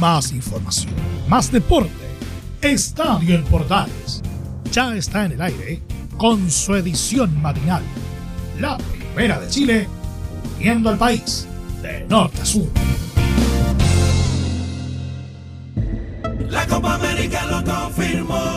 [0.00, 0.94] más información,
[1.28, 1.90] más deporte.
[2.62, 4.22] Estadio en Portales
[4.72, 5.82] ya está en el aire
[6.16, 7.82] con su edición matinal.
[8.58, 9.88] La primera de Chile,
[10.56, 11.46] uniendo al país
[11.82, 12.68] de norte a sur.
[16.48, 18.49] La Copa América lo confirmó.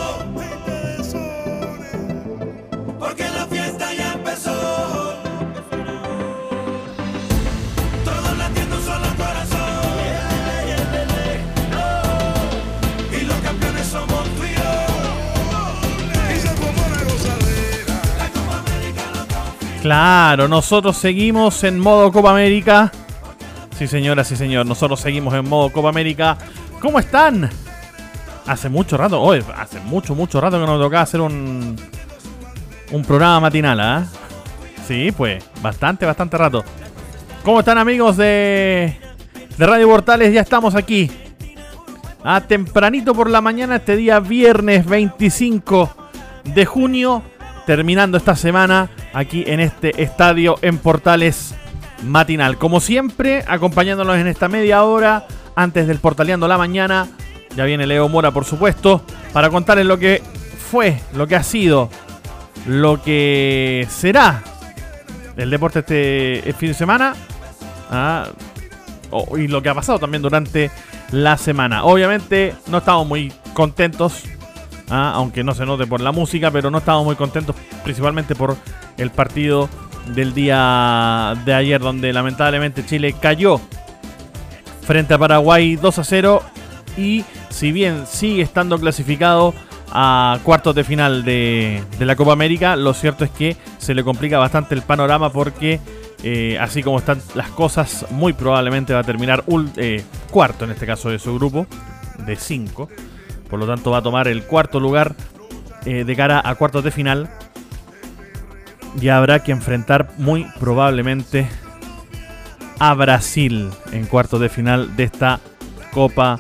[19.84, 22.90] Claro, nosotros seguimos en modo Copa América.
[23.78, 24.66] Sí, señora, sí, señor.
[24.66, 26.38] Nosotros seguimos en modo Copa América.
[26.80, 27.50] ¿Cómo están?
[28.48, 31.76] Hace mucho rato, hoy hace mucho, mucho rato que nos tocaba hacer un,
[32.94, 34.06] un programa matinal, ¿ah?
[34.88, 36.64] Sí, pues, bastante, bastante rato.
[37.44, 38.98] ¿Cómo están amigos de,
[39.58, 40.34] de Radio Portales?
[40.34, 41.12] Ya estamos aquí.
[42.24, 45.94] A tempranito por la mañana, este día viernes 25
[46.46, 47.22] de junio,
[47.66, 51.56] terminando esta semana aquí en este estadio en Portales
[52.04, 52.58] matinal.
[52.58, 55.26] Como siempre, acompañándonos en esta media hora
[55.56, 57.08] antes del Portaleando la mañana.
[57.56, 60.22] Ya viene Leo Mora, por supuesto, para contarles lo que
[60.72, 61.90] fue, lo que ha sido,
[62.66, 64.44] lo que será
[65.38, 67.14] el deporte este, este fin de semana.
[67.90, 68.28] Ah,
[69.38, 70.72] y lo que ha pasado también durante
[71.12, 71.84] la semana.
[71.84, 74.24] Obviamente no estamos muy contentos,
[74.90, 78.56] ah, aunque no se note por la música, pero no estamos muy contentos principalmente por
[78.98, 79.70] el partido
[80.16, 83.60] del día de ayer, donde lamentablemente Chile cayó
[84.86, 86.42] frente a Paraguay 2 a 0
[86.98, 89.54] y si bien sigue estando clasificado
[89.96, 94.04] a cuartos de final de, de la Copa América, lo cierto es que se le
[94.04, 95.80] complica bastante el panorama porque
[96.24, 100.72] eh, así como están las cosas, muy probablemente va a terminar ul- eh, cuarto en
[100.72, 101.68] este caso de su grupo,
[102.26, 102.90] de 5.
[103.54, 105.14] Por lo tanto va a tomar el cuarto lugar
[105.86, 107.30] eh, de cara a cuartos de final.
[109.00, 111.48] Y habrá que enfrentar muy probablemente
[112.80, 115.40] a Brasil en cuartos de final de esta
[115.92, 116.40] Copa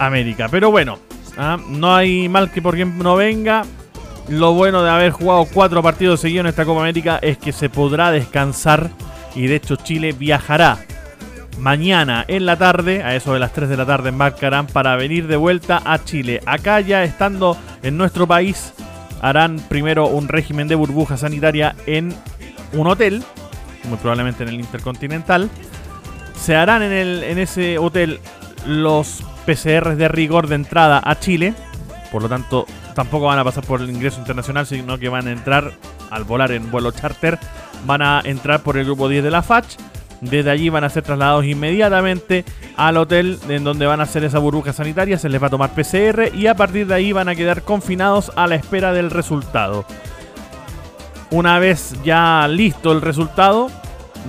[0.00, 0.48] América.
[0.50, 0.98] Pero bueno,
[1.38, 3.62] ah, no hay mal que por quien no venga.
[4.28, 7.68] Lo bueno de haber jugado cuatro partidos seguidos en esta Copa América es que se
[7.68, 8.90] podrá descansar
[9.36, 10.80] y de hecho Chile viajará
[11.60, 15.26] mañana en la tarde, a eso de las 3 de la tarde embarcarán para venir
[15.26, 16.40] de vuelta a Chile.
[16.46, 18.72] Acá ya estando en nuestro país
[19.22, 22.14] harán primero un régimen de burbuja sanitaria en
[22.72, 23.22] un hotel,
[23.84, 25.50] muy probablemente en el Intercontinental.
[26.36, 28.20] Se harán en, el, en ese hotel
[28.66, 31.54] los PCRs de rigor de entrada a Chile.
[32.10, 35.32] Por lo tanto, tampoco van a pasar por el ingreso internacional, sino que van a
[35.32, 35.72] entrar
[36.10, 37.38] al volar en vuelo charter.
[37.86, 39.76] Van a entrar por el grupo 10 de la FACH.
[40.20, 42.44] Desde allí van a ser trasladados inmediatamente
[42.76, 45.18] al hotel en donde van a hacer esa burbuja sanitaria.
[45.18, 48.30] Se les va a tomar PCR y a partir de ahí van a quedar confinados
[48.36, 49.84] a la espera del resultado.
[51.30, 53.70] Una vez ya listo el resultado,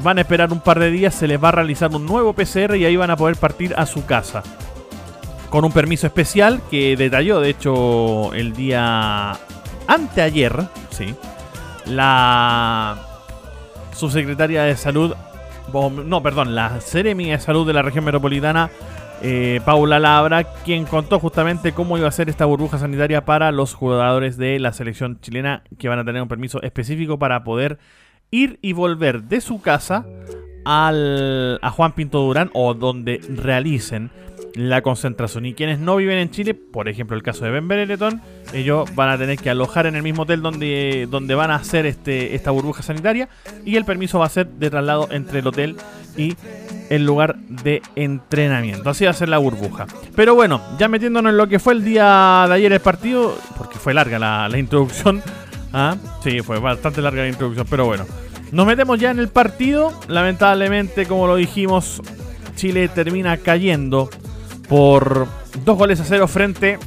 [0.03, 2.75] van a esperar un par de días, se les va a realizar un nuevo PCR
[2.75, 4.43] y ahí van a poder partir a su casa.
[5.49, 9.33] Con un permiso especial que detalló, de hecho, el día
[9.87, 11.13] anteayer, sí,
[11.85, 12.97] la
[13.93, 15.13] subsecretaria de salud,
[15.73, 18.69] no, perdón, la Seremi de Salud de la región metropolitana,
[19.21, 23.73] eh, Paula Labra, quien contó justamente cómo iba a ser esta burbuja sanitaria para los
[23.73, 27.77] jugadores de la selección chilena que van a tener un permiso específico para poder
[28.31, 30.05] ir y volver de su casa
[30.65, 34.09] al, a Juan Pinto Durán o donde realicen
[34.55, 35.45] la concentración.
[35.45, 38.21] Y quienes no viven en Chile, por ejemplo el caso de Ben Benetton,
[38.53, 41.85] ellos van a tener que alojar en el mismo hotel donde, donde van a hacer
[41.85, 43.29] este, esta burbuja sanitaria
[43.65, 45.75] y el permiso va a ser de traslado entre el hotel
[46.17, 46.35] y
[46.89, 48.89] el lugar de entrenamiento.
[48.89, 49.87] Así va a ser la burbuja.
[50.15, 53.79] Pero bueno, ya metiéndonos en lo que fue el día de ayer el partido, porque
[53.79, 55.21] fue larga la, la introducción.
[55.73, 55.95] ¿ah?
[56.23, 58.05] Sí, fue bastante larga la introducción, pero bueno.
[58.51, 59.93] Nos metemos ya en el partido.
[60.09, 62.01] Lamentablemente, como lo dijimos,
[62.55, 64.09] Chile termina cayendo
[64.71, 65.27] por
[65.65, 66.79] dos goles a cero frente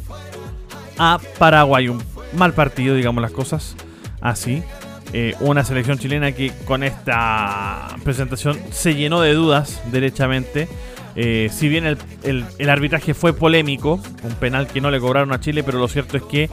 [0.97, 1.89] a Paraguay.
[1.89, 2.03] Un
[2.33, 3.77] mal partido, digamos las cosas
[4.23, 4.63] así.
[5.13, 10.67] Eh, una selección chilena que con esta presentación se llenó de dudas, derechamente.
[11.15, 11.99] Eh, si bien el,
[12.59, 16.17] el- arbitraje fue polémico, un penal que no le cobraron a Chile, pero lo cierto
[16.17, 16.49] es que.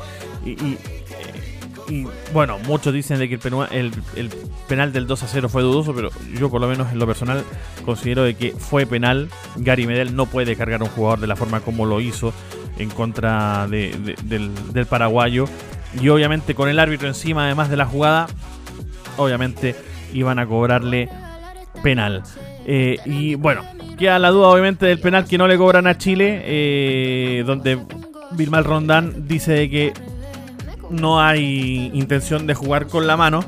[1.89, 3.35] Y, bueno, muchos dicen de que
[3.71, 4.29] el,
[4.67, 7.43] penal del 2 a 0 fue dudoso, pero yo por lo menos en lo personal
[7.85, 9.29] considero de que fue penal.
[9.57, 12.33] Gary Medel no puede cargar a un jugador de la forma como lo hizo
[12.77, 15.45] en contra de- de- del, paraguayo.
[16.01, 18.27] Y obviamente con el árbitro encima, además de la jugada,
[19.17, 19.75] obviamente
[20.13, 21.09] iban a cobrarle
[21.83, 22.23] penal.
[22.65, 23.63] Eh, y bueno,
[23.97, 27.79] queda la duda obviamente del penal que no le cobran a Chile, eh, donde
[28.31, 29.93] Vilmal Rondán dice de que
[30.91, 33.43] no hay intención de jugar con la mano,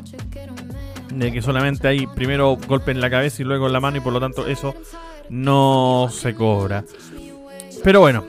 [1.14, 4.00] de que solamente hay primero golpe en la cabeza y luego en la mano y
[4.02, 4.74] por lo tanto eso
[5.30, 6.84] no se cobra.
[7.84, 8.26] Pero bueno,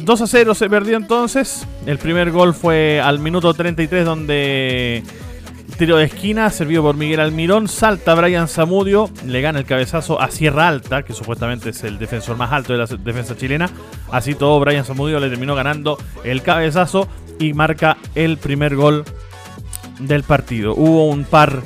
[0.00, 1.66] 2 a 0 se perdió entonces.
[1.86, 5.02] El primer gol fue al minuto 33 donde
[5.76, 7.68] tiro de esquina servido por Miguel Almirón.
[7.68, 12.36] Salta Brian Zamudio, le gana el cabezazo a Sierra Alta, que supuestamente es el defensor
[12.36, 13.70] más alto de la defensa chilena.
[14.10, 19.04] Así todo, Brian Zamudio le terminó ganando el cabezazo y marca el primer gol
[20.00, 20.74] del partido.
[20.74, 21.62] Hubo un par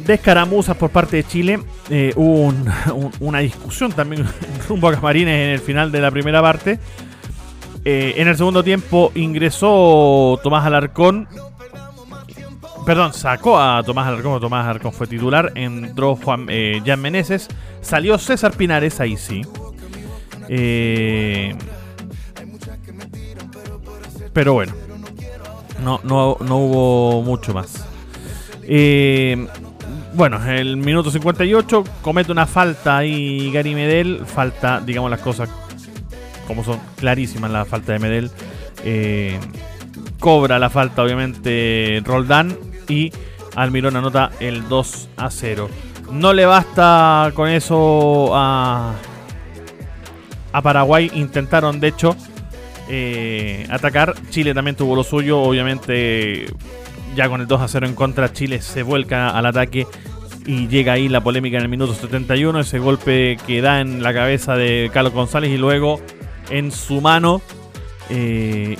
[0.00, 1.60] de escaramuzas por parte de Chile.
[1.90, 4.26] Eh, hubo un- un- una discusión también
[4.68, 6.78] rumbo a Camarines en el final de la primera parte.
[7.84, 11.28] Eh, en el segundo tiempo ingresó Tomás Alarcón.
[12.86, 14.40] Perdón, sacó a Tomás Alarcón.
[14.40, 15.52] Tomás Alarcón fue titular.
[15.54, 17.48] Entró Juan, eh, Jan Meneses.
[17.80, 19.42] Salió César Pinares, ahí sí.
[20.48, 21.54] Eh,
[24.32, 24.72] pero bueno,
[25.82, 27.84] no, no, no hubo mucho más.
[28.64, 29.46] Eh,
[30.14, 34.24] bueno, el minuto 58 comete una falta ahí Gary Medel.
[34.26, 35.48] Falta, digamos las cosas
[36.46, 38.30] como son clarísimas la falta de Medel.
[38.84, 39.38] Eh,
[40.18, 42.56] cobra la falta, obviamente, Roldán.
[42.88, 43.12] Y
[43.56, 45.68] Almirón anota el 2 a 0.
[46.10, 48.94] No le basta con eso a,
[50.52, 51.10] a Paraguay.
[51.14, 52.16] Intentaron, de hecho,
[52.88, 54.14] eh, atacar.
[54.30, 55.40] Chile también tuvo lo suyo.
[55.40, 56.46] Obviamente,
[57.14, 59.86] ya con el 2 a 0 en contra, Chile se vuelca al ataque.
[60.44, 62.60] Y llega ahí la polémica en el minuto 71.
[62.60, 66.00] Ese golpe que da en la cabeza de Carlos González y luego
[66.50, 67.40] en su mano.
[68.10, 68.76] eh,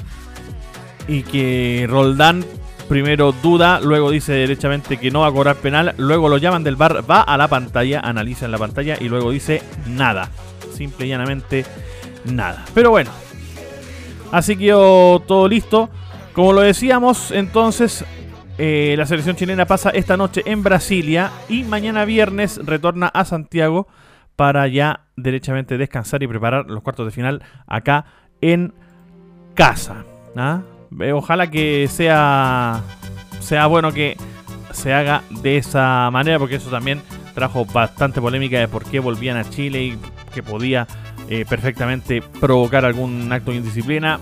[1.08, 2.44] y que Roldán
[2.88, 6.76] primero duda, luego dice derechamente que no va a cobrar penal, luego lo llaman del
[6.76, 10.30] bar, va a la pantalla, analiza en la pantalla y luego dice nada.
[10.74, 11.64] Simple y llanamente
[12.26, 12.64] nada.
[12.74, 13.10] Pero bueno,
[14.32, 15.88] así quedó todo listo.
[16.32, 18.04] Como lo decíamos, entonces
[18.58, 23.86] eh, la selección chilena pasa esta noche en Brasilia y mañana viernes retorna a Santiago
[24.34, 28.06] para ya derechamente descansar y preparar los cuartos de final acá
[28.40, 28.74] en
[29.54, 30.04] casa.
[30.36, 30.62] ¿ah?
[31.00, 32.82] Eh, Ojalá que sea,
[33.40, 34.16] sea bueno que
[34.72, 37.00] se haga de esa manera, porque eso también
[37.34, 39.98] trajo bastante polémica de por qué volvían a Chile y
[40.34, 40.86] que podía
[41.28, 44.20] eh, perfectamente provocar algún acto de indisciplina.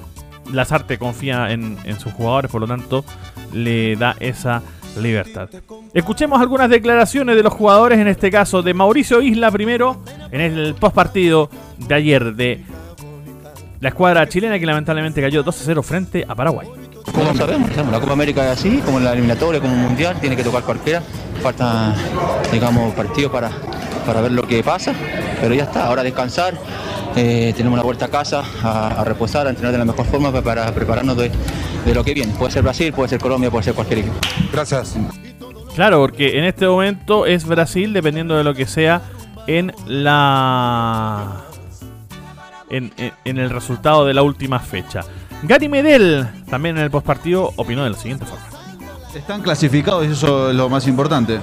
[0.53, 3.05] Lazarte confía en, sus jugadores, por lo tanto,
[3.53, 4.63] le da esa
[5.01, 5.49] libertad.
[5.95, 10.03] Escuchemos algunas declaraciones de los jugadores, en este caso de Mauricio Isla primero,
[10.33, 12.65] en el post partido de ayer de
[13.81, 16.80] la escuadra chilena que lamentablemente cayó 2 a 0 frente a Paraguay.
[17.13, 20.37] Como sabemos, la Copa América es así, como en la eliminatoria, como un mundial, tiene
[20.37, 21.03] que tocar cualquiera.
[21.43, 21.95] Falta,
[22.53, 23.51] digamos, partidos para,
[24.07, 24.93] para ver lo que pasa,
[25.41, 26.55] pero ya está, ahora descansar.
[27.17, 30.31] eh, tenemos una vuelta a casa, a, a reposar, a entrenar de la mejor forma
[30.31, 31.31] pa- para prepararnos de,
[31.85, 32.33] de lo que viene.
[32.39, 34.15] Puede ser Brasil, puede ser Colombia, puede ser cualquier equipo.
[34.53, 34.95] Gracias.
[35.75, 39.01] Claro, porque en este momento es Brasil, dependiendo de lo que sea
[39.47, 41.39] en la.
[42.69, 45.01] En, en- en el resultado de la última fecha.
[45.43, 48.45] Gary Medel, también en el postpartido, opinó de la siguiente forma.
[49.15, 51.39] Están clasificados y eso es lo más importante.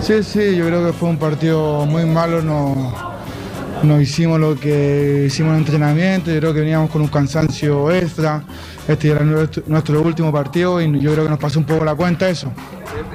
[0.00, 2.92] Sí, sí, yo creo que fue un partido muy malo, no,
[3.82, 8.42] no hicimos lo que hicimos en entrenamiento, yo creo que veníamos con un cansancio extra,
[8.88, 11.94] este era nuestro, nuestro último partido y yo creo que nos pasó un poco la
[11.94, 12.50] cuenta eso.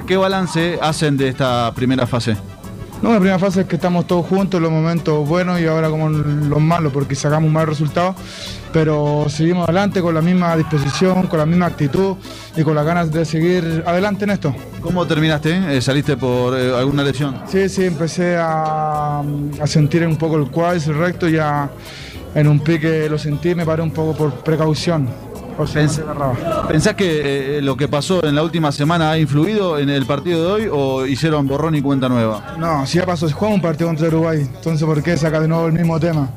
[0.06, 2.36] ¿Qué balance hacen de esta primera fase?
[3.02, 5.88] No, la primera fase es que estamos todos juntos en los momentos buenos y ahora
[5.88, 8.14] como los malos porque sacamos un mal resultado,
[8.74, 12.16] pero seguimos adelante con la misma disposición, con la misma actitud
[12.54, 14.54] y con las ganas de seguir adelante en esto.
[14.82, 15.76] ¿Cómo terminaste?
[15.76, 17.40] Eh, ¿Saliste por eh, alguna lesión?
[17.48, 21.70] Sí, sí, empecé a, a sentir un poco el cuádriceps recto, ya
[22.34, 25.08] en un pique lo sentí, me paré un poco por precaución.
[25.62, 26.66] O sea, Pens- se agarraba.
[26.68, 30.44] ¿Pensás que eh, lo que pasó en la última semana ha influido en el partido
[30.44, 32.54] de hoy o hicieron borrón y cuenta nueva?
[32.58, 35.48] No, si ya pasó, se juega un partido contra Uruguay, entonces ¿por qué saca de
[35.48, 36.28] nuevo el mismo tema?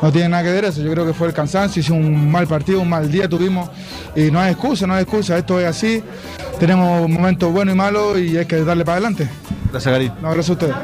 [0.00, 2.46] No tiene nada que ver eso, yo creo que fue el cansancio, hizo un mal
[2.46, 3.70] partido, un mal día tuvimos
[4.16, 6.02] y no hay excusa, no hay excusa, esto es así,
[6.58, 9.28] tenemos momentos buenos y malos y hay que darle para adelante.
[9.70, 10.08] Gracias, Gary.
[10.20, 10.74] No, gracias a ustedes.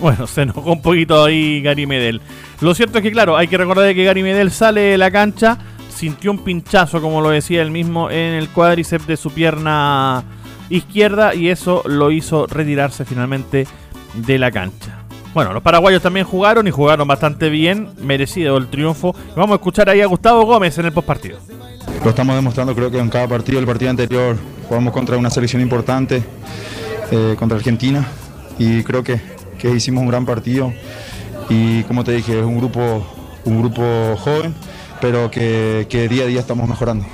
[0.00, 2.20] Bueno, se enojó un poquito ahí Gary Medel.
[2.60, 5.58] Lo cierto es que, claro, hay que recordar que Gary Medel sale de la cancha,
[5.94, 10.24] sintió un pinchazo, como lo decía él mismo, en el cuádriceps de su pierna
[10.70, 13.66] izquierda y eso lo hizo retirarse finalmente
[14.14, 15.04] de la cancha.
[15.34, 19.14] Bueno, los paraguayos también jugaron y jugaron bastante bien, merecido el triunfo.
[19.36, 21.38] Vamos a escuchar ahí a Gustavo Gómez en el postpartido.
[22.02, 24.36] Lo estamos demostrando, creo que en cada partido, el partido anterior,
[24.68, 26.22] jugamos contra una selección importante
[27.10, 28.06] eh, contra Argentina
[28.58, 29.20] y creo que,
[29.58, 30.72] que hicimos un gran partido
[31.48, 33.06] y como te dije, es un grupo,
[33.44, 34.54] un grupo joven,
[35.00, 37.04] pero que, que día a día estamos mejorando.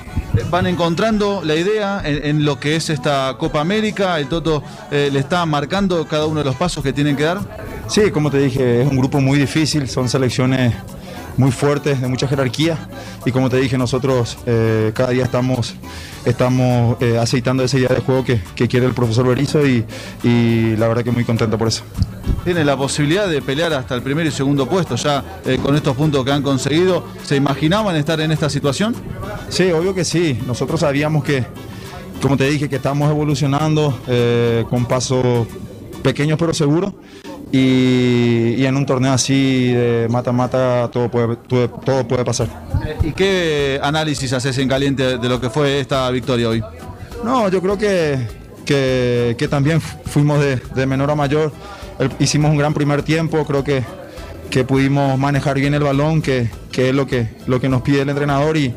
[0.50, 4.18] Van encontrando la idea en, en lo que es esta Copa América.
[4.18, 7.40] El Toto eh, le está marcando cada uno de los pasos que tienen que dar.
[7.88, 10.74] Sí, como te dije, es un grupo muy difícil, son selecciones
[11.36, 12.78] muy fuertes, de mucha jerarquía
[13.24, 15.74] y como te dije, nosotros eh, cada día estamos,
[16.24, 19.84] estamos eh, aceitando esa idea de juego que, que quiere el profesor Berizzo y,
[20.22, 21.82] y la verdad que muy contento por eso.
[22.46, 25.96] Tiene la posibilidad de pelear hasta el primero y segundo puesto ya eh, con estos
[25.96, 27.02] puntos que han conseguido.
[27.24, 28.94] ¿Se imaginaban estar en esta situación?
[29.48, 30.38] Sí, obvio que sí.
[30.46, 31.44] Nosotros sabíamos que,
[32.22, 35.48] como te dije, que estamos evolucionando eh, con pasos
[36.04, 36.92] pequeños pero seguros.
[37.50, 42.46] Y, y en un torneo así de mata-mata todo puede, todo, todo puede pasar.
[43.02, 46.62] ¿Y qué análisis haces en caliente de lo que fue esta victoria hoy?
[47.24, 48.20] No, yo creo que,
[48.64, 51.50] que, que también fuimos de, de menor a mayor.
[51.98, 53.82] El- hicimos un gran primer tiempo, creo que,
[54.50, 58.02] que pudimos manejar bien el balón, que, que es lo que, lo que nos pide
[58.02, 58.74] el entrenador y,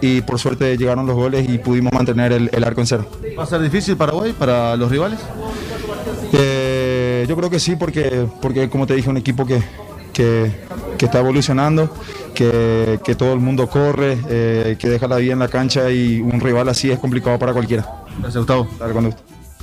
[0.00, 3.08] y por suerte llegaron los goles y pudimos mantener el, el arco en cero.
[3.38, 5.18] ¿Va a ser difícil Paraguay para los rivales?
[6.32, 9.62] Eh, yo creo que sí, porque, porque como te dije, un equipo que,
[10.12, 10.50] que,
[10.98, 11.90] que está evolucionando,
[12.34, 16.20] que, que todo el mundo corre, eh, que deja la vida en la cancha y
[16.20, 17.86] un rival así es complicado para cualquiera.
[18.20, 18.68] Gracias, Gustavo.
[18.78, 19.14] Dale.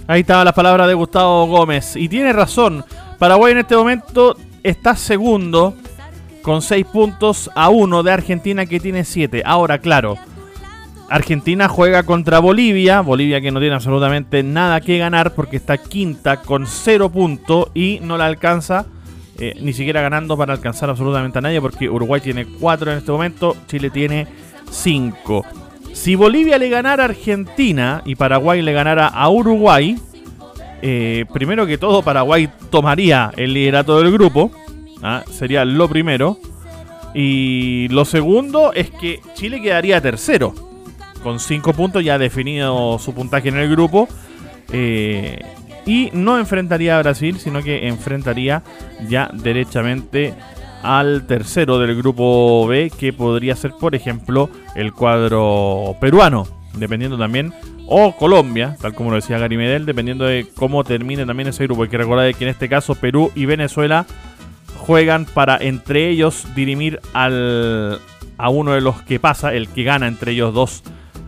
[0.08, 1.96] Ahí estaba la palabra de Gustavo Gómez.
[1.96, 2.86] Y tiene razón.
[3.18, 5.74] Paraguay en este momento está segundo
[6.44, 9.42] con 6 puntos a 1 de Argentina que tiene 7.
[9.46, 10.18] Ahora, claro,
[11.10, 13.02] Argentina juega contra Bolivia.
[13.02, 18.00] Bolivia que no tiene absolutamente nada que ganar porque está quinta con 0 puntos y
[18.04, 18.86] no la alcanza.
[19.38, 23.12] eh, ni siquiera ganando para alcanzar absolutamente a nadie porque Uruguay tiene 4 en este
[23.12, 24.28] momento, Chile tiene
[24.72, 25.65] 5.
[25.96, 29.98] Si Bolivia le ganara a Argentina y Paraguay le ganara a Uruguay,
[30.82, 34.52] eh, primero que todo Paraguay tomaría el liderato del grupo.
[35.02, 35.24] ¿ah?
[35.32, 36.38] Sería lo primero.
[37.14, 40.54] Y lo segundo es que Chile quedaría tercero.
[41.24, 44.10] Con 5 puntos ya definido su puntaje en el grupo.
[44.74, 45.40] Eh,
[45.86, 48.64] y no enfrentaría a Brasil, sino que enfrentaría
[49.08, 50.34] ya derechamente
[50.84, 57.54] al tercero del grupo B, que podría ser, por ejemplo, el cuadro peruano, dependiendo también,
[57.88, 61.84] o Colombia, tal como lo decía Gary Medel, dependiendo de cómo termine también ese grupo.
[61.84, 64.06] Hay que recordar que en este caso Perú y Venezuela
[64.78, 68.00] juegan para entre ellos dirimir al,
[68.38, 70.84] a uno de los que pasa, el que gana entre ellos dos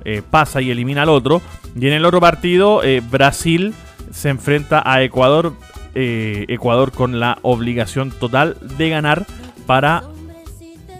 [0.06, 1.42] eh, pasa y elimina al otro.
[1.80, 3.74] Y en el otro partido, eh, Brasil
[4.12, 5.54] se enfrenta a Ecuador.
[5.96, 9.26] Eh, Ecuador con la obligación total de ganar
[9.66, 10.04] para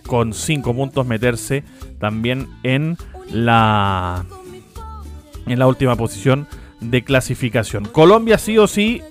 [0.06, 1.64] con 5 puntos meterse
[2.00, 2.98] también en
[3.32, 4.26] la
[5.46, 6.48] en la última posición
[6.82, 7.86] de clasificación.
[7.86, 9.02] Colombia sí o sí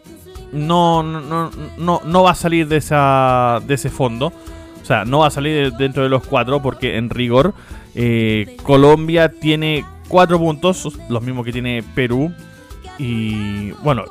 [0.52, 4.33] no, no, no, no, va a salir de, esa, de ese fondo.
[4.80, 7.54] O sea, no va a salir de- dentro de los cuatro porque en rigor
[7.95, 12.33] eh, Colombia tiene cuatro puntos, los mismos que tiene Perú.
[12.99, 14.04] Y bueno,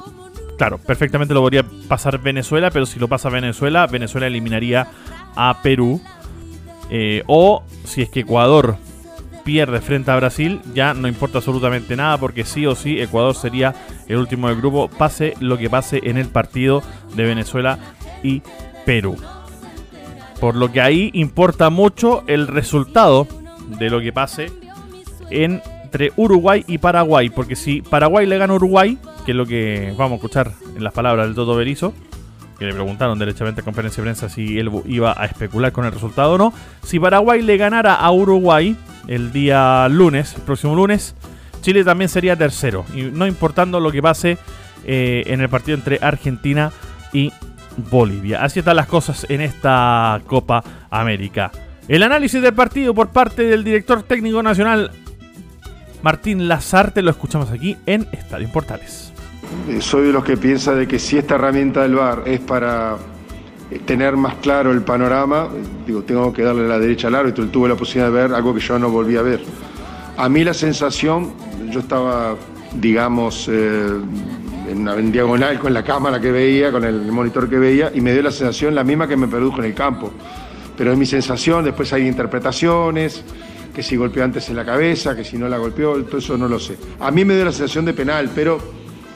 [0.58, 4.88] claro, perfectamente lo podría pasar Venezuela, pero si lo pasa Venezuela, Venezuela eliminaría
[5.36, 6.02] a Perú.
[6.90, 8.78] Eh, o si es que Ecuador
[9.44, 13.76] pierde frente a Brasil, ya no importa absolutamente nada porque sí o sí Ecuador sería
[14.08, 16.82] el último del grupo, pase lo que pase en el partido
[17.16, 17.78] de Venezuela
[18.24, 18.42] y
[18.86, 19.16] Perú.
[20.40, 23.28] Por lo que ahí importa mucho el resultado
[23.80, 24.52] de lo que pase
[25.30, 29.94] entre Uruguay y Paraguay, porque si Paraguay le gana a Uruguay, que es lo que
[29.98, 31.94] vamos a escuchar en las palabras del Toto Berizo,
[32.60, 35.92] que le preguntaron derechamente en conferencia de prensa si él iba a especular con el
[35.92, 36.54] resultado o no.
[36.84, 38.78] Si Paraguay le ganara a Uruguay
[39.08, 41.16] el día lunes, el próximo lunes,
[41.62, 42.86] Chile también sería tercero.
[42.94, 44.38] Y no importando lo que pase
[44.86, 46.72] eh, en el partido entre Argentina
[47.12, 47.34] y
[47.90, 48.44] Bolivia.
[48.44, 51.52] Así están las cosas en esta Copa América.
[51.88, 54.92] El análisis del partido por parte del director técnico nacional
[56.06, 59.12] Martín Lazarte lo escuchamos aquí en Estadio Portales.
[59.70, 62.98] Eh, Soy de los que piensa de que si esta herramienta del VAR es para
[63.72, 67.44] eh, tener más claro el panorama, eh, digo, tengo que darle la derecha al árbitro,
[67.44, 69.42] él tuvo la posibilidad de ver algo que yo no volví a ver.
[70.18, 71.34] A mí la sensación,
[71.70, 72.36] yo estaba,
[72.80, 78.02] digamos, en, en diagonal con la cámara que veía, con el monitor que veía, y
[78.02, 80.12] me dio la sensación la misma que me produjo en el campo.
[80.78, 83.24] Pero es mi sensación, después hay interpretaciones,
[83.74, 86.48] que si golpeó antes en la cabeza, que si no la golpeó, todo eso no
[86.48, 86.78] lo sé.
[87.02, 88.58] A mí me dio la sensación de penal, pero,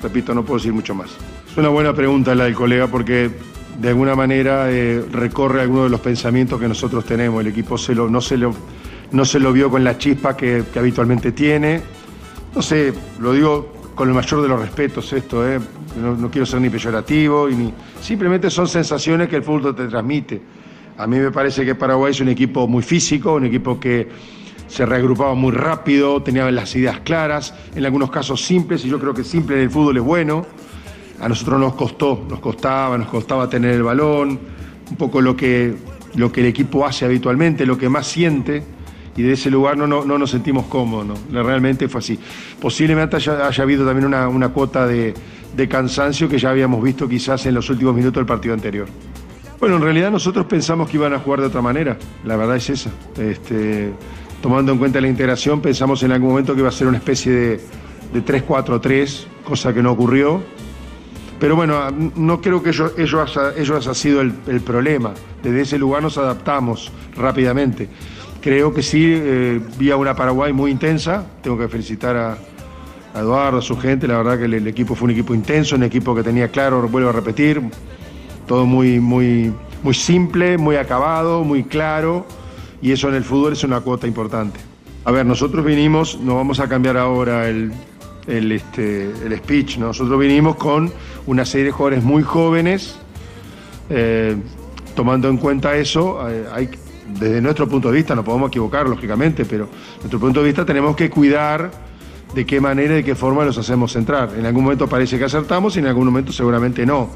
[0.01, 1.09] repito, no puedo decir mucho más.
[1.49, 3.29] Es una buena pregunta la del colega porque
[3.79, 7.41] de alguna manera eh, recorre algunos de los pensamientos que nosotros tenemos.
[7.41, 8.53] El equipo se lo, no, se lo,
[9.11, 11.81] no se lo vio con la chispa que, habitualmente tiene.
[12.53, 15.59] No sé, lo digo con el mayor de los respetos esto, ¿eh?
[16.01, 20.41] no, quiero ser ni peyorativo, ni, simplemente son sensaciones que el fútbol te transmite.
[20.97, 24.07] A mí me parece que Paraguay es un equipo muy físico, un equipo que
[24.69, 29.13] se reagrupaba muy rápido, tenía las ideas claras, en algunos casos simples, y yo creo
[29.13, 30.45] que simple en el fútbol es bueno.
[31.19, 34.39] A nosotros nos costó, nos costaba, nos costaba tener el balón,
[34.89, 35.75] un poco lo que,
[36.15, 38.63] lo que el equipo hace habitualmente, lo que más siente,
[39.17, 42.17] y de ese lugar no, no, no nos sentimos cómodos, realmente fue así.
[42.61, 45.13] Posiblemente haya, haya habido también una, una cuota de,
[45.57, 48.87] de cansancio que ya habíamos visto quizás en los últimos minutos del partido anterior.
[49.59, 52.69] Bueno, en realidad nosotros pensamos que iban a jugar de otra manera, la verdad es
[52.69, 52.91] esa.
[53.17, 53.91] Este,
[54.41, 57.31] tomando en cuenta la integración, pensamos en algún momento que iba a ser una especie
[57.31, 57.61] de,
[58.13, 60.41] de 3-4-3, cosa que no ocurrió.
[61.39, 65.13] Pero bueno, no creo que ello, ello, haya, haya sido el, el, problema.
[65.41, 67.87] Desde ese lugar nos adaptamos rápidamente.
[68.41, 71.25] Creo que sí, eh, vi a una Paraguay muy intensa.
[71.41, 72.37] Tengo que felicitar a,
[73.13, 74.05] a Eduardo, a su gente.
[74.05, 76.87] La verdad que el, el, equipo fue un equipo intenso, un equipo que tenía claro,
[76.89, 77.61] vuelvo a repetir,
[78.45, 82.25] todo muy, muy, muy simple, muy acabado, muy claro.
[82.81, 84.59] Y eso en el fútbol es una cuota importante.
[85.05, 87.71] A ver, nosotros vinimos, no vamos a cambiar ahora el,
[88.27, 89.77] el, este, el speech.
[89.77, 89.87] ¿no?
[89.87, 90.91] Nosotros vinimos con
[91.25, 92.97] una serie de jugadores muy jóvenes.
[93.89, 94.35] Eh,
[94.95, 96.69] tomando en cuenta eso, eh, hay,
[97.19, 100.65] desde nuestro punto de vista, no podemos equivocar, lógicamente, pero desde nuestro punto de vista
[100.65, 101.71] tenemos que cuidar
[102.33, 104.31] de qué manera y de qué forma los hacemos entrar.
[104.37, 107.09] En algún momento parece que acertamos y en algún momento seguramente no.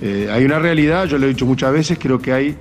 [0.00, 2.56] Eh, hay una realidad, yo lo he dicho muchas veces, creo que hay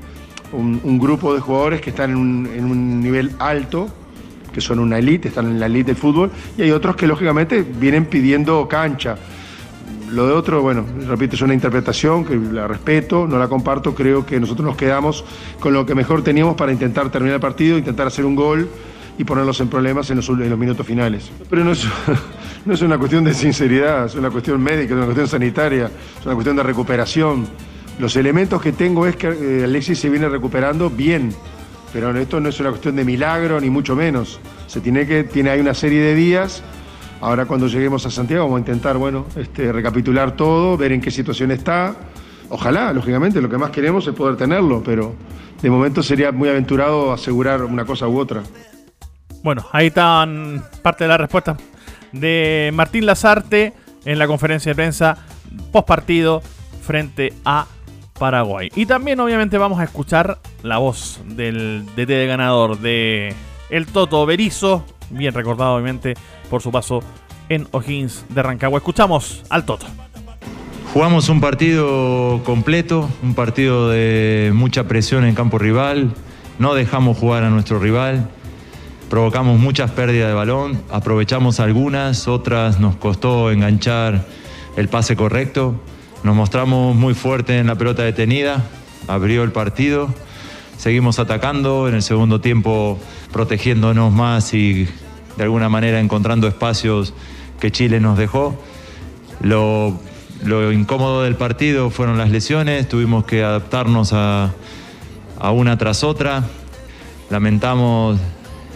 [0.52, 3.88] un, grupo de jugadores que están en un, en un nivel alto,
[4.54, 7.64] que son una elite, están en la elite del fútbol, y hay otros que lógicamente
[7.64, 9.18] vienen pidiendo cancha.
[10.10, 14.26] Lo de otro, bueno, repito, es una interpretación que la respeto, no la comparto, creo
[14.26, 15.26] que nosotros nos quedamos
[15.60, 18.70] con lo que mejor teníamos para intentar terminar el partido, intentar hacer un gol
[19.18, 21.30] y ponerlos en problemas en los, en los minutos finales.
[21.50, 21.86] Pero no es,
[22.66, 26.26] no es una cuestión de sinceridad, es una cuestión médica, es una cuestión sanitaria, es
[26.26, 27.48] una cuestión de recuperación.
[28.00, 31.34] Los elementos que tengo es que eh, Alexis se viene recuperando bien,
[31.92, 34.40] pero esto no es una cuestión de milagro ni mucho menos.
[34.68, 36.64] Se tiene que tiene hay una serie de días.
[37.22, 41.10] Ahora cuando lleguemos a Santiago vamos a intentar, bueno, este, recapitular todo, ver en qué
[41.10, 41.96] situación está.
[42.50, 45.16] Ojalá, lógicamente, lo que más queremos es poder tenerlo, pero
[45.62, 48.44] de momento sería muy aventurado asegurar una cosa u otra.
[49.44, 51.58] Bueno, ahí están parte de la respuesta
[52.12, 53.74] de Martín Lazarte
[54.06, 55.18] en la conferencia de prensa
[55.72, 56.42] post partido
[56.82, 57.66] frente a
[58.18, 58.70] Paraguay.
[58.76, 63.36] Y también obviamente vamos a escuchar la voz del DT de ganador de
[63.70, 66.16] el Toto Berizo, bien recordado obviamente
[66.50, 67.02] por su paso
[67.50, 68.78] en O'Higgins de Rancagua.
[68.80, 69.86] Escuchamos al Toto.
[70.94, 76.14] Jugamos un partido completo, un partido de mucha presión en campo rival,
[76.60, 78.30] no dejamos jugar a nuestro rival,
[79.10, 84.26] provocamos muchas pérdidas de balón, aprovechamos algunas, otras nos costó enganchar
[84.76, 85.76] el pase correcto,
[86.28, 88.66] nos mostramos muy fuertes en la pelota detenida,
[89.08, 90.14] abrió el partido,
[90.78, 93.00] seguimos atacando, en el segundo tiempo
[93.32, 94.90] protegiéndonos más y
[95.38, 97.14] de alguna manera encontrando espacios
[97.62, 98.62] que Chile nos dejó.
[99.40, 99.98] Lo,
[100.44, 104.52] lo incómodo del partido fueron las lesiones, tuvimos que adaptarnos a,
[105.40, 106.44] a una tras otra.
[107.30, 108.20] Lamentamos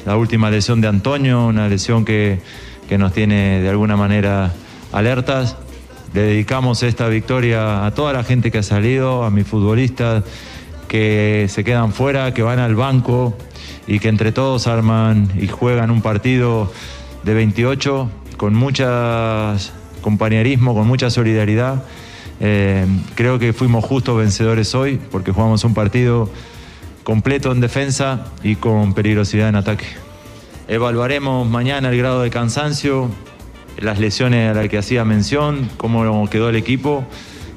[0.05, 2.39] la última lesión de Antonio, una lesión que,
[2.87, 4.53] que nos tiene de alguna manera
[4.93, 5.57] alertas.
[6.13, 10.23] Le dedicamos esta victoria a toda la gente que ha salido, a mis futbolistas
[10.87, 13.33] que se quedan fuera, que van al banco
[13.87, 16.71] y que entre todos arman y juegan un partido
[17.23, 19.71] de 28 con muchas
[20.01, 21.83] compañerismo, con mucha solidaridad.
[22.39, 26.29] Eh, creo que fuimos justos vencedores hoy porque jugamos un partido
[27.03, 29.85] completo en defensa y con peligrosidad en ataque.
[30.67, 33.09] Evaluaremos mañana el grado de cansancio,
[33.81, 37.05] las lesiones a las que hacía mención, cómo quedó el equipo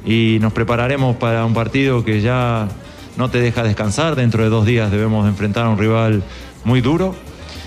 [0.05, 2.69] y nos prepararemos para un partido que ya
[3.17, 4.17] no te deja descansar.
[4.17, 6.23] Dentro de dos días debemos enfrentar a un rival
[6.65, 7.15] muy duro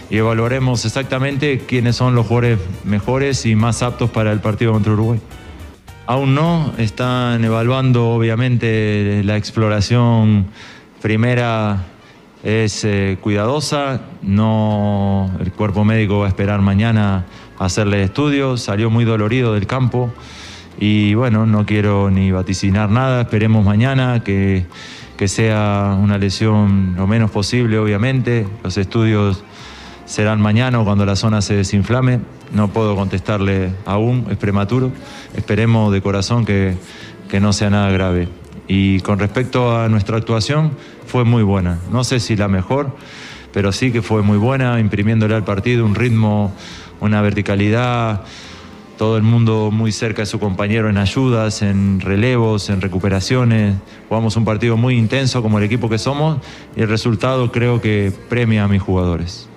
[0.10, 4.94] y evaluaremos exactamente quiénes son los jugadores mejores y más aptos para el partido contra
[4.94, 5.20] Uruguay.
[6.06, 10.48] Aún no, están evaluando obviamente la exploración
[11.02, 11.86] primera
[12.44, 17.26] es eh, cuidadosa, no el cuerpo médico va a esperar mañana
[17.60, 20.12] hacerle estudios, salió muy dolorido del campo
[20.80, 24.66] y bueno, no quiero ni vaticinar nada, esperemos mañana que,
[25.18, 29.44] que sea una lesión lo menos posible obviamente, los estudios
[30.08, 32.22] serán mañana o cuando la zona se desinflame.
[32.54, 34.92] No puedo contestarle aún, es prematuro.
[35.36, 36.76] Esperemos de corazón que,
[37.30, 38.30] que, no sea nada grave.
[38.70, 40.72] Y con respecto a nuestra actuación,
[41.06, 41.78] fue muy buena.
[41.92, 42.96] No sé si la mejor,
[43.58, 46.54] pero sí que fue muy buena, imprimiéndole al partido un ritmo,
[47.00, 48.22] una verticalidad,
[49.00, 53.78] todo el mundo muy cerca de su compañero en ayudas, en relevos, en recuperaciones.
[54.10, 56.38] Jugamos un partido muy intenso como el equipo que somos
[56.76, 59.50] y el resultado creo que premia a mis jugadores.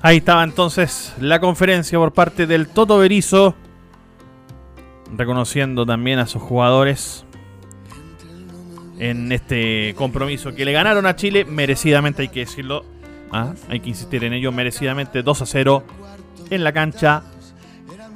[0.00, 3.56] Ahí estaba entonces la conferencia por parte del Toto Berizo,
[5.16, 7.24] reconociendo también a sus jugadores
[9.00, 12.84] en este compromiso que le ganaron a Chile merecidamente, hay que decirlo,
[13.32, 13.54] ¿ah?
[13.68, 15.84] hay que insistir en ello, merecidamente 2 a 0
[16.50, 17.24] en la cancha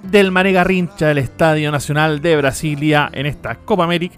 [0.03, 4.17] del Mané Garrincha del Estadio Nacional de Brasilia en esta Copa América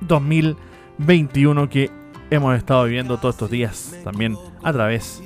[0.00, 1.90] 2021 que
[2.30, 5.22] hemos estado viviendo todos estos días también a través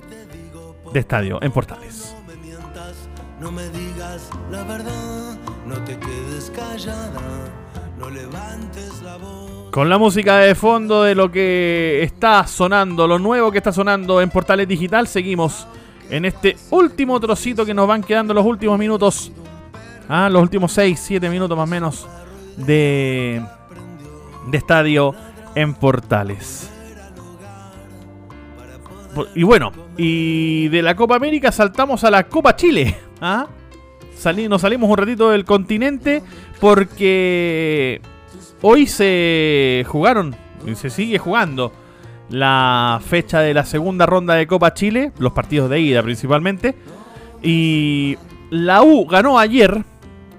[0.92, 2.14] de Estadio en Portales.
[3.40, 7.20] No me digas la verdad, no te quedes callada,
[9.70, 14.20] Con la música de fondo de lo que está sonando, lo nuevo que está sonando
[14.20, 15.66] en Portales Digital, seguimos
[16.10, 19.32] en este último trocito que nos van quedando los últimos minutos.
[20.08, 22.06] Ah, los últimos 6, 7 minutos más o menos
[22.58, 23.42] de,
[24.48, 25.14] de estadio
[25.54, 26.70] en Portales.
[29.14, 32.96] Por- Y bueno, y de la Copa América saltamos a la Copa Chile.
[33.20, 33.46] ¿ah?
[34.16, 36.22] Sali- nos salimos un ratito del continente
[36.60, 38.00] porque
[38.62, 40.34] hoy se jugaron
[40.66, 41.72] y se sigue jugando
[42.30, 46.74] la fecha de la segunda ronda de Copa Chile, los partidos de ida principalmente.
[47.42, 48.16] Y
[48.50, 49.84] la U ganó ayer,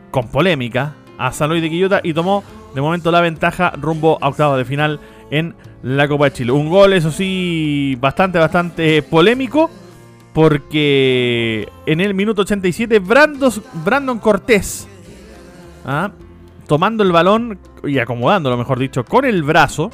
[0.10, 4.30] con polémica, a San Luis de Quillota y tomó de momento la ventaja rumbo a
[4.30, 6.52] octavos de final en la Copa de Chile.
[6.52, 9.70] Un gol, eso sí, bastante, bastante polémico.
[10.36, 14.86] Porque en el minuto 87, Brandos, Brandon Cortés,
[15.86, 16.12] ¿ah?
[16.68, 19.92] tomando el balón y acomodándolo, mejor dicho, con el brazo,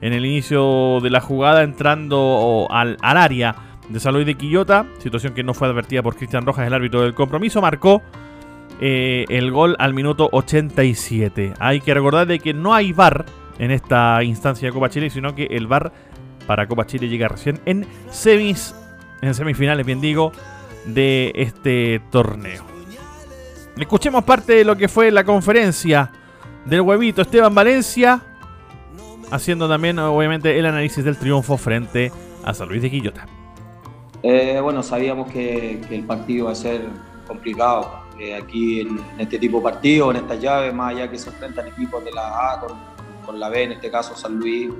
[0.00, 3.54] en el inicio de la jugada, entrando al, área
[3.88, 7.14] de Luis de Quillota, situación que no fue advertida por Cristian Rojas, el árbitro del
[7.14, 8.02] compromiso, marcó
[8.80, 11.54] eh, el gol al minuto 87.
[11.60, 13.24] Hay que recordar de que no hay VAR
[13.60, 15.92] en esta instancia de Copa Chile, sino que el VAR
[16.48, 18.74] para Copa Chile llega recién en semis,
[19.22, 20.32] en semifinales, bien digo,
[20.86, 22.64] de este torneo.
[23.76, 26.10] Escuchemos parte de lo que fue la conferencia
[26.64, 28.22] del huevito Esteban Valencia,
[29.30, 32.12] haciendo también obviamente el análisis del triunfo frente
[32.44, 33.26] a San Luis de Quillota.
[34.22, 36.82] Eh, bueno, sabíamos que, el partido iba a ser
[37.26, 38.00] complicado.
[38.18, 41.68] Eh, aquí en, este tipo de partidos, en estas llaves, más allá que se enfrentan
[41.68, 42.66] equipos de la A
[43.24, 44.70] con la B, en este caso San Luis,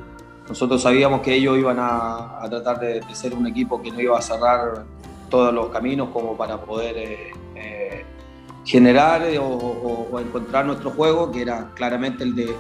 [0.51, 4.19] nosotros sabíamos que ellos iban a, a tratar de, ser un equipo que no iba
[4.19, 4.85] a cerrar
[5.29, 8.05] todos los caminos como para poder eh, eh,
[8.65, 9.45] generar o,
[10.11, 12.53] o- encontrar nuestro juego, que era claramente el de,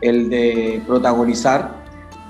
[0.00, 1.84] el de, protagonizar.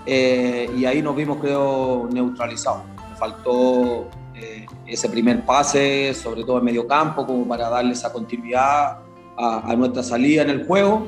[0.07, 2.85] Eh, y ahí nos vimos, creo, neutralizados.
[3.11, 8.11] Nos faltó eh, ese primer pase, sobre todo en medio campo, como para darle esa
[8.11, 8.99] continuidad
[9.37, 11.07] a, a nuestra salida en el juego.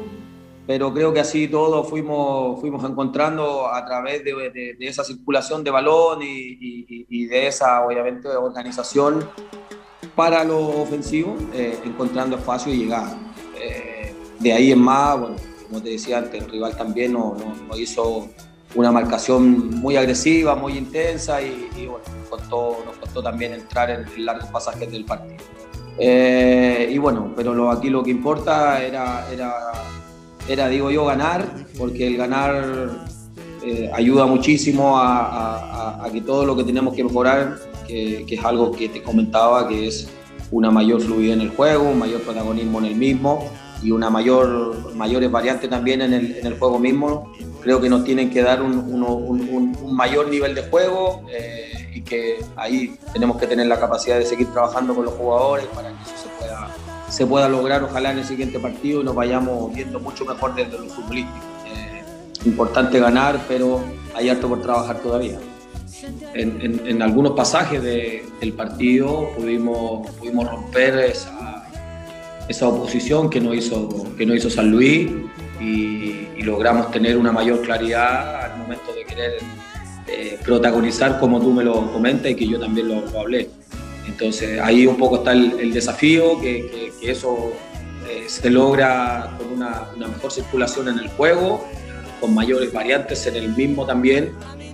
[0.68, 5.64] Pero creo que así todo fuimos, fuimos encontrando a través de, de- de esa circulación
[5.64, 6.26] de balón y,
[6.60, 9.26] y- y de esa, obviamente, organización
[10.14, 13.16] para lo ofensivo, eh, encontrando espacio y llegada.
[13.58, 17.62] Eh, de ahí en más, bueno, como te decía antes, el rival también nos, nos-
[17.62, 18.28] nos hizo
[18.74, 23.88] una marcación muy agresiva, muy intensa y, y, bueno, nos costó, nos costó también entrar
[23.88, 25.42] en, en largos pasajes del partido.
[25.98, 29.54] Eh, y bueno, pero lo, aquí lo que importa era, era,
[30.48, 31.44] era, digo yo, ganar,
[31.76, 32.90] porque el ganar
[33.64, 38.34] eh, ayuda muchísimo a, a- a- que todo lo que tenemos que mejorar, que, que
[38.36, 40.08] es algo que te comentaba, que es
[40.50, 43.44] una mayor fluidez en el juego, un mayor protagonismo en el mismo
[43.82, 47.32] y una mayor, mayores variantes también en el, en el juego mismo.
[47.62, 51.90] Creo que nos tienen que dar un, un- un- un mayor nivel de juego eh,
[51.94, 55.88] y que ahí tenemos que tener la capacidad de seguir trabajando con los jugadores para
[55.90, 56.27] que eso se
[57.08, 60.78] se pueda lograr ojalá en el siguiente partido y nos vayamos viendo mucho mejor desde
[60.78, 61.38] lo futbolístico.
[61.66, 62.02] Eh,
[62.44, 63.82] importante ganar, pero
[64.14, 65.38] hay harto por trabajar todavía.
[66.34, 71.64] En, en- en algunos pasajes de- del partido pudimos, pudimos romper esa,
[72.48, 75.10] esa oposición que no hizo, que no hizo San Luis
[75.60, 79.32] y, y logramos tener una mayor claridad al momento de querer
[80.06, 83.48] eh, protagonizar como tú me lo comentas y que yo también lo, lo hablé.
[84.06, 87.52] Entonces ahí un poco está el, el desafío, que, que- que eso
[88.08, 91.64] eh, se logra con una, una mejor circulación en el juego,
[92.20, 94.32] con mayores variantes en el mismo también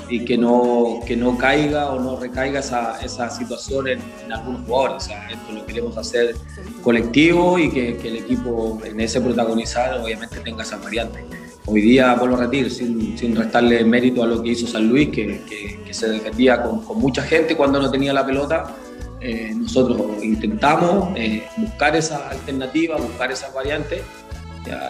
[0.08, 4.66] y que no, que no caiga o no recaiga esa, esa situación en, en algunos
[4.66, 5.04] jugadores.
[5.04, 6.34] O sea, esto lo queremos hacer
[6.82, 11.24] colectivo y que, que el equipo en ese protagonizar obviamente tenga esa variante.
[11.66, 15.08] Hoy día, vuelvo a repetir, sin, sin restarle mérito a lo que hizo San Luis,
[15.08, 18.74] que, que- que se defendía con, con mucha gente cuando no tenía la pelota,
[19.26, 24.02] eh, nosotros intentamos eh, buscar esa alternativa, buscar esas variantes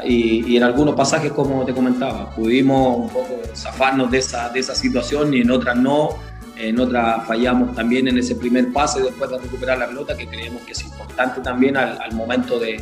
[0.05, 4.59] y, y, en algunos pasajes, como te comentaba, pudimos un poco zafarnos de esa, de
[4.59, 6.19] esa situación y en otras no.
[6.57, 10.63] En otras fallamos también en ese primer pase después de recuperar la pelota, que creemos
[10.63, 12.81] que es importante también al, al momento de,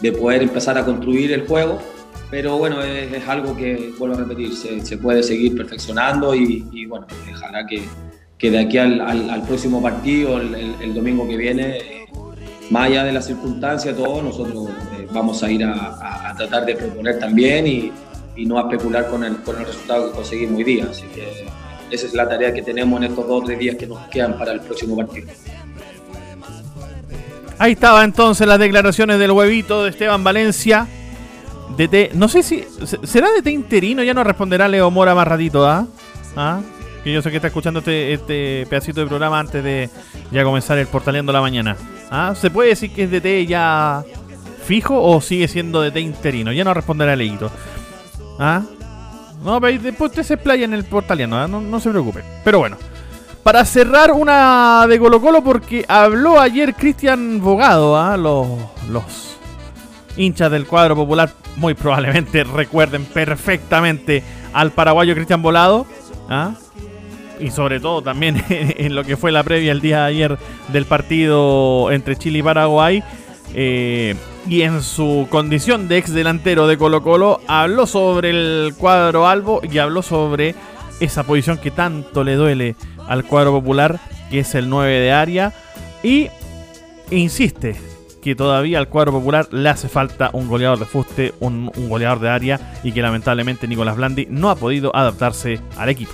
[0.00, 1.80] de, poder empezar a construir el juego.
[2.30, 6.66] Pero bueno, es, es algo que, vuelvo a repetir, se, se puede seguir perfeccionando y,
[6.72, 7.84] y bueno, ojalá que,
[8.38, 12.06] que de aquí al, al, al próximo partido, el, el, el, domingo que viene, eh,
[12.70, 14.68] más allá de las circunstancias, todo, nosotros
[14.98, 17.92] eh, vamos a ir a, a, a, tratar de proponer también y,
[18.36, 20.86] y no a especular con el, con el resultado que conseguimos hoy día.
[20.90, 21.46] Así que
[21.90, 24.36] esa es la tarea que tenemos en estos dos o tres días que nos quedan
[24.36, 25.28] para el próximo partido.
[27.58, 30.88] Ahí estaba entonces las declaraciones del huevito de Esteban Valencia.
[31.76, 32.64] DT, no sé si.
[33.04, 34.02] ¿Será DT interino?
[34.02, 35.86] Ya nos responderá Leo Mora más ratito, ¿ah?
[36.36, 36.60] ¿Ah?
[37.04, 39.90] Que yo sé que está escuchando este, este pedacito de programa antes de
[40.32, 41.76] ya comenzar el Portaleando la mañana.
[42.10, 42.34] ¿Ah?
[42.34, 44.02] ¿Se puede decir que es DT ya
[44.66, 46.50] fijo o sigue siendo DT interino?
[46.50, 47.50] Ya nos responderá Leito.
[48.38, 48.62] ¿Ah?
[49.44, 51.46] No, pero después usted se playa en el portaliano, ¿eh?
[51.46, 52.24] no, no, se preocupe.
[52.42, 52.78] Pero bueno,
[53.42, 58.16] para cerrar una de Colo Colo, porque habló ayer Cristian Bogado, ¿eh?
[58.16, 58.48] los,
[58.88, 59.36] los
[60.16, 65.86] hinchas del cuadro popular muy probablemente recuerden perfectamente al paraguayo Cristian Volado.
[66.30, 66.48] ¿eh?
[67.40, 70.84] Y sobre todo también en lo que fue la previa el día de ayer del
[70.86, 73.02] partido entre Chile y Paraguay.
[73.54, 74.14] Eh,
[74.48, 79.60] y en su condición de ex delantero de Colo Colo habló sobre el cuadro albo
[79.62, 80.54] y habló sobre
[81.00, 82.76] esa posición que tanto le duele
[83.08, 85.52] al cuadro popular, que es el 9 de área.
[86.02, 86.28] Y
[87.10, 87.76] insiste
[88.22, 92.20] que todavía al cuadro popular le hace falta un goleador de fuste, un, un goleador
[92.20, 96.12] de área y que lamentablemente Nicolás Blandi no ha podido adaptarse al equipo.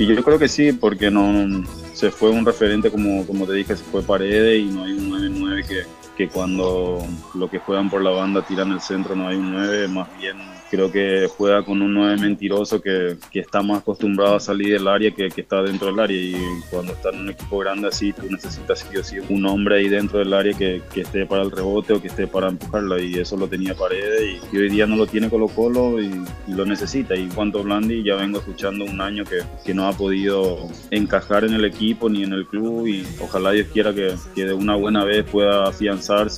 [0.00, 3.76] Y yo creo que sí, porque no se fue un referente, como, como te dije,
[3.76, 5.82] se fue Paredes y no hay un 9-9 que,
[6.20, 7.02] que cuando
[7.34, 10.36] lo que juegan por la banda tiran el centro no hay un 9, más bien
[10.70, 14.86] creo que juega con un 9 mentiroso que, que está más acostumbrado a salir del
[14.86, 16.16] área que, que, está dentro del área.
[16.16, 16.36] Y
[16.70, 19.88] cuando está en un equipo grande así tú necesitas sí o sí un hombre ahí
[19.88, 23.14] dentro del área que, que esté para el rebote o que esté para empujarlo y
[23.14, 26.52] eso lo tenía Paredes y, y hoy día no lo tiene Colo Colo y, y,
[26.52, 27.16] lo necesita.
[27.16, 31.54] Y cuanto Blandi ya vengo escuchando un año que, que no ha podido encajar en
[31.54, 35.04] el equipo ni en el club y ojalá Dios quiera que, que de una buena
[35.04, 35.72] vez pueda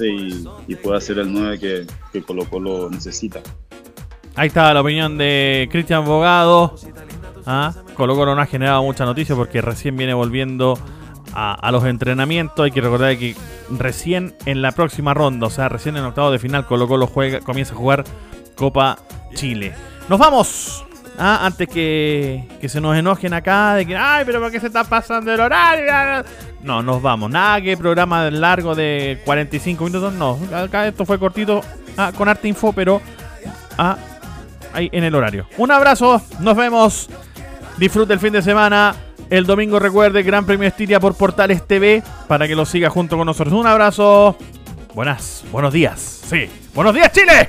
[0.01, 3.41] y, y pueda ser el 9 que, que Colo Colo necesita.
[4.35, 6.77] Ahí está la opinión de Cristian Bogado.
[7.45, 7.75] ¿Ah?
[7.95, 10.79] Colo Colo no ha generado mucha noticia porque recién viene volviendo
[11.35, 12.65] a, a, los entrenamientos.
[12.65, 13.35] Hay que recordar que
[13.71, 17.41] recién en la próxima ronda, o sea, recién en octavo de final, Colo Colo juega,
[17.41, 18.05] comienza a jugar
[18.57, 18.99] Copa
[19.35, 19.75] Chile.
[20.09, 20.85] Nos vamos.
[21.25, 21.47] ¿Ah?
[21.47, 24.83] Antes que, que se nos enojen acá de que, ay, pero ¿por qué se está
[24.83, 26.29] pasando el horario?
[26.65, 27.31] No, nos vamos.
[27.31, 30.13] Nada que programa largo de 45 minutos.
[30.15, 31.61] No, acá esto fue cortito
[31.97, 33.01] ah, con arte info, pero
[33.79, 33.97] ah,
[34.73, 35.47] ahí en el horario.
[35.59, 37.09] Un abrazo, nos vemos.
[37.79, 38.93] Disfrute el fin de semana.
[39.31, 43.27] El domingo recuerde Gran Premio Estiria por Portales TV para que lo siga junto con
[43.27, 43.55] nosotros.
[43.55, 44.37] Un abrazo.
[44.93, 46.01] Buenas, buenos días.
[46.01, 47.49] Sí, buenos días Chile.